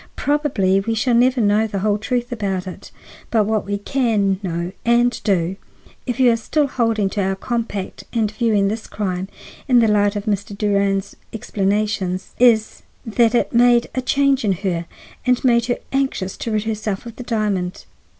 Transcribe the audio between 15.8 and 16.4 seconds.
anxious